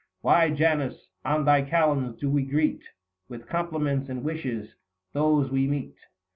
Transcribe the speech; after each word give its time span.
"Why, 0.21 0.49
Janus, 0.49 1.09
on 1.23 1.45
thy 1.45 1.61
Kalends 1.61 2.19
do 2.19 2.27
we 2.27 2.41
greet 2.41 2.81
185 3.27 3.29
With 3.29 3.47
compliments 3.47 4.09
and 4.09 4.23
wishes 4.23 4.73
those 5.13 5.51
we 5.51 5.67
meet 5.67 5.93